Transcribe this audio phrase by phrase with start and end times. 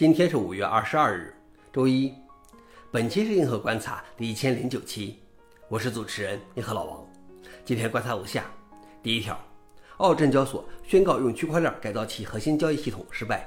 [0.00, 1.30] 今天是五月二十二日，
[1.70, 2.10] 周一。
[2.90, 5.16] 本期是硬核观察第一千零九期，
[5.68, 7.06] 我是主持人硬核老王。
[7.66, 8.46] 今天观察如下：
[9.02, 9.38] 第一条，
[9.98, 13.46] 澳证交所宣告用区块链改造其核心交易系统失败。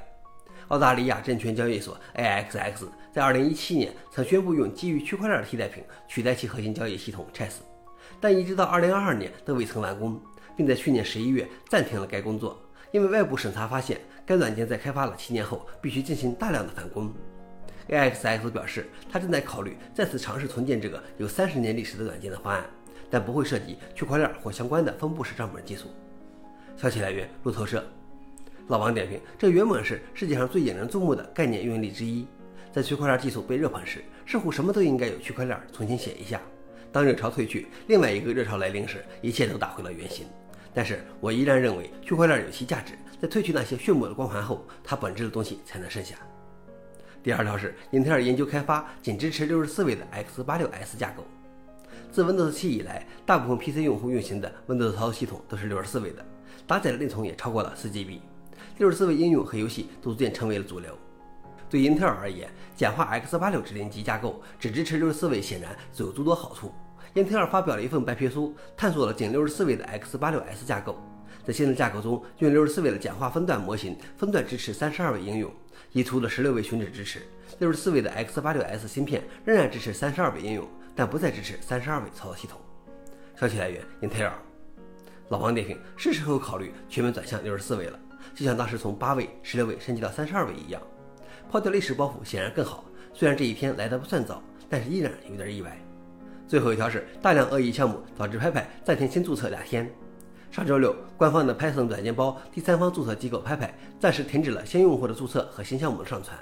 [0.67, 7.53] 澳大利亚证券交易所 AXX 在二零一七年曾宣布用基于区块链的替代品取代其核心交易系统 Chess，
[8.21, 10.21] 但一直到二零二二年都未曾完工，
[10.55, 12.61] 并在去年十一月暂停了该工作。
[12.93, 17.11] 因为外部审查发现，该软件在开发了七年后必须进行大量的返工。
[17.89, 22.63] AXX 表示，他正在考虑再次尝试重建这个有三十年历史的软件的方案，
[23.09, 25.87] 但不会涉及区块链或相关的分布式账本技术。
[26.77, 27.83] 消息来源：路透社。
[28.67, 32.27] 老王点评：这原本是世界上最引人注目的概念运力之一，
[32.71, 36.39] 在区块链技术被热捧时，似乎什么都应该有区块链重新写一下。
[36.91, 40.27] 当热潮退去，另外一个热潮来临时，一切都打回了原形。
[40.73, 46.15] 但是我依然认为区块链有其价值，在褪去那些炫目的光环后，它本质的东西才能剩下。
[47.21, 51.23] 第二条是，英特尔研究开发仅支持六十四位的 x86S 架构。
[52.11, 56.25] 自 Windows 7以来，大部分 PC 用户运行的 Windows 操作系统都是六十四位的，
[56.67, 58.19] 搭载的内存也超过了四 GB，
[58.77, 60.97] 六十四位应用和游戏都逐渐成为了主流。
[61.69, 66.71] 对英特尔而言，简化 x86 指令集架构只支持六十四位，显然有诸多好处。
[67.13, 70.97] 英特尔发表了一份白皮书，探索了仅六十四位的 x86S 架构。
[71.45, 75.53] 在新的架构中，用六十四位的简化分段模型，分段支持三十二位应用，
[75.91, 77.21] 移除了十六位寻址支持。
[77.59, 82.59] 六十四位的 x86S 芯片仍然支持三十二位应用，但不再支持三十二位操作系统。
[83.35, 84.33] 消息来源：英特尔。
[85.29, 87.99] 老王点评：是时候考虑全面转向六十四位了，
[88.33, 90.81] 就像当时从八位、十六位升级到三十二位一样。
[91.51, 92.85] 抛掉历史包袱显然更好。
[93.13, 95.77] 虽然这一天来的不算早，但是依然有点意外。
[96.53, 99.91] 最后一条是大量恶意项目导致拍拍暂停新注册两天。
[100.51, 106.37] 上周六，官方的 Python 软件包第三方注册机构拍拍暂时停止了新用户的注册和新项目的上传。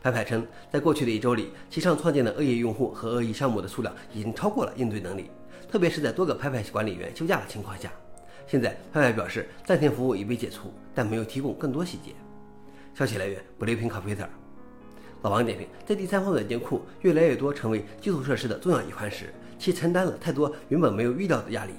[0.00, 5.32] 拍拍称，在过去的一周里，其上创建的恶意用户和恶意项目的数量已经超过了应对能力，
[5.68, 7.90] 特别是在多个拍拍管理员休假的情况下。
[8.46, 12.12] 现在，拍拍表示暂停服务已被解除，但没有提供更多细节。
[12.94, 14.45] 消息来源：Blueprint Computer。
[15.26, 19.34] 老王点评：在第三方软件库越来越多成为基础设施的重要一环时。
[19.58, 21.72] 其承担了太多原本没有预料的压力，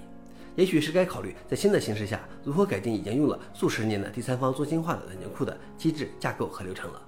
[0.57, 7.01] 也许是该考虑在新的形势下如何改进已经用了数十年的第三方中心化的软件库的机制架构和流程了。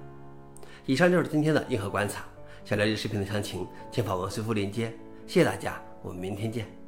[0.85, 2.23] 以上就是今天的硬核观察，
[2.63, 4.93] 想了解视频的详情，请访问随附链接。
[5.27, 6.78] 谢谢大家，我们明天见。